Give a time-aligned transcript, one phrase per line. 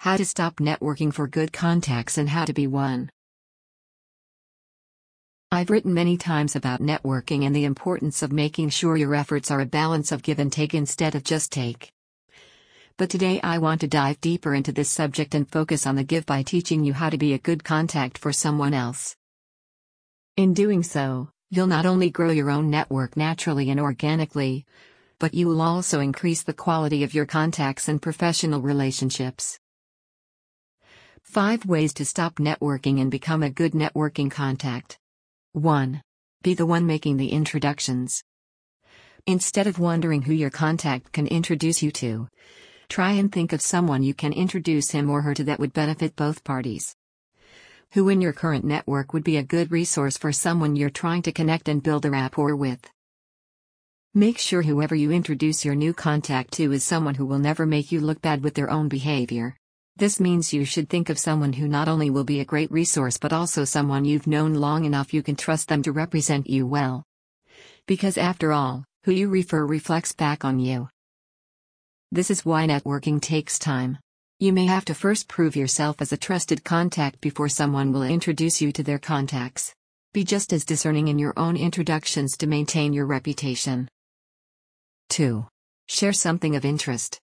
[0.00, 3.10] How to stop networking for good contacts and how to be one.
[5.52, 9.60] I've written many times about networking and the importance of making sure your efforts are
[9.60, 11.92] a balance of give and take instead of just take.
[12.96, 16.24] But today I want to dive deeper into this subject and focus on the give
[16.24, 19.14] by teaching you how to be a good contact for someone else.
[20.38, 24.64] In doing so, you'll not only grow your own network naturally and organically,
[25.18, 29.59] but you will also increase the quality of your contacts and professional relationships.
[31.30, 34.98] 5 Ways to Stop Networking and Become a Good Networking Contact.
[35.52, 36.02] 1.
[36.42, 38.24] Be the one making the introductions.
[39.28, 42.26] Instead of wondering who your contact can introduce you to,
[42.88, 46.16] try and think of someone you can introduce him or her to that would benefit
[46.16, 46.96] both parties.
[47.92, 51.30] Who in your current network would be a good resource for someone you're trying to
[51.30, 52.90] connect and build a rapport with?
[54.14, 57.92] Make sure whoever you introduce your new contact to is someone who will never make
[57.92, 59.59] you look bad with their own behavior.
[60.00, 63.18] This means you should think of someone who not only will be a great resource
[63.18, 67.04] but also someone you've known long enough you can trust them to represent you well.
[67.84, 70.88] Because after all, who you refer reflects back on you.
[72.10, 73.98] This is why networking takes time.
[74.38, 78.62] You may have to first prove yourself as a trusted contact before someone will introduce
[78.62, 79.74] you to their contacts.
[80.14, 83.86] Be just as discerning in your own introductions to maintain your reputation.
[85.10, 85.46] 2.
[85.88, 87.20] Share something of interest.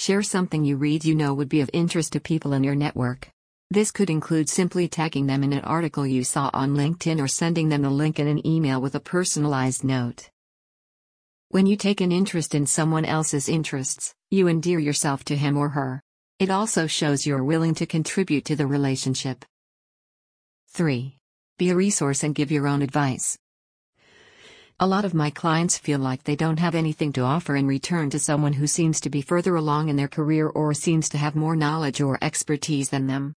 [0.00, 3.28] Share something you read you know would be of interest to people in your network.
[3.70, 7.68] This could include simply tagging them in an article you saw on LinkedIn or sending
[7.68, 10.30] them the link in an email with a personalized note.
[11.50, 15.68] When you take an interest in someone else's interests, you endear yourself to him or
[15.68, 16.00] her.
[16.38, 19.44] It also shows you're willing to contribute to the relationship.
[20.68, 21.18] 3.
[21.58, 23.36] Be a resource and give your own advice.
[24.82, 28.08] A lot of my clients feel like they don't have anything to offer in return
[28.08, 31.36] to someone who seems to be further along in their career or seems to have
[31.36, 33.34] more knowledge or expertise than them.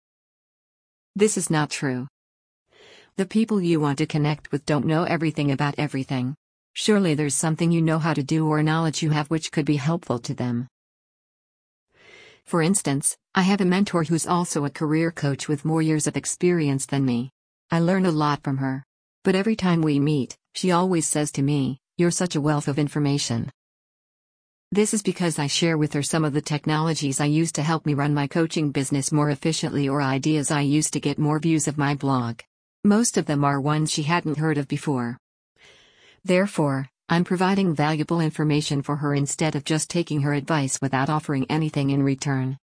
[1.15, 2.05] This is not true.
[3.15, 6.35] The people you want to connect with don't know everything about everything.
[6.73, 9.77] Surely there's something you know how to do or knowledge you have which could be
[9.77, 10.67] helpful to them.
[12.45, 16.15] For instance, I have a mentor who's also a career coach with more years of
[16.15, 17.31] experience than me.
[17.71, 18.83] I learn a lot from her.
[19.23, 22.79] But every time we meet, she always says to me, You're such a wealth of
[22.79, 23.51] information.
[24.73, 27.85] This is because I share with her some of the technologies I use to help
[27.85, 31.67] me run my coaching business more efficiently or ideas I use to get more views
[31.67, 32.39] of my blog.
[32.85, 35.17] Most of them are ones she hadn't heard of before.
[36.23, 41.45] Therefore, I'm providing valuable information for her instead of just taking her advice without offering
[41.49, 42.57] anything in return.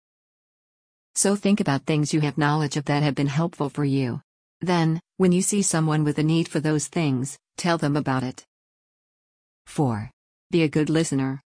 [1.16, 4.22] So think about things you have knowledge of that have been helpful for you.
[4.62, 8.46] Then, when you see someone with a need for those things, tell them about it.
[9.68, 10.10] 4.
[10.50, 11.42] Be a good listener.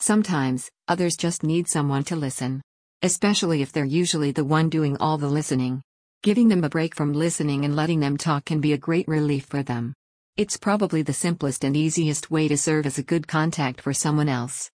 [0.00, 2.62] Sometimes, others just need someone to listen.
[3.02, 5.82] Especially if they're usually the one doing all the listening.
[6.22, 9.44] Giving them a break from listening and letting them talk can be a great relief
[9.44, 9.94] for them.
[10.36, 14.28] It's probably the simplest and easiest way to serve as a good contact for someone
[14.28, 14.70] else.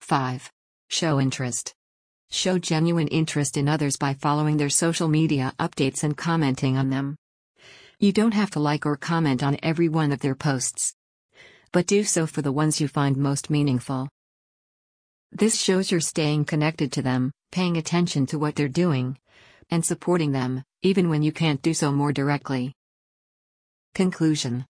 [0.00, 0.50] 5.
[0.88, 1.74] Show interest.
[2.30, 7.16] Show genuine interest in others by following their social media updates and commenting on them.
[7.98, 10.94] You don't have to like or comment on every one of their posts.
[11.72, 14.08] But do so for the ones you find most meaningful.
[15.32, 19.18] This shows you're staying connected to them, paying attention to what they're doing,
[19.70, 22.74] and supporting them, even when you can't do so more directly.
[23.94, 24.66] Conclusion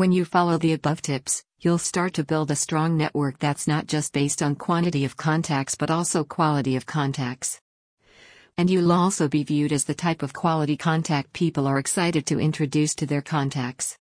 [0.00, 3.86] When you follow the above tips, you'll start to build a strong network that's not
[3.86, 7.60] just based on quantity of contacts but also quality of contacts.
[8.56, 12.40] And you'll also be viewed as the type of quality contact people are excited to
[12.40, 13.98] introduce to their contacts.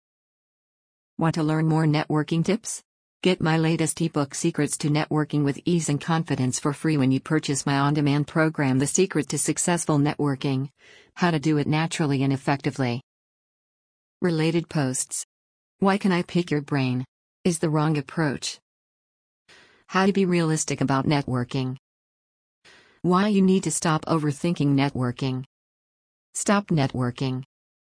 [1.17, 2.81] Want to learn more networking tips?
[3.21, 7.19] Get my latest ebook Secrets to Networking with Ease and Confidence for free when you
[7.19, 10.69] purchase my on demand program The Secret to Successful Networking
[11.15, 13.01] How to Do It Naturally and Effectively.
[14.21, 15.25] Related posts.
[15.81, 17.05] Why can I pick your brain?
[17.45, 18.59] is the wrong approach.
[19.87, 21.77] How to be realistic about networking.
[23.01, 25.45] Why you need to stop overthinking networking.
[26.33, 27.43] Stop networking.